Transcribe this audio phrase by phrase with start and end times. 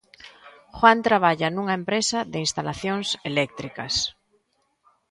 [0.77, 3.95] Juan traballa nunha empresa de instalacións eléctricas.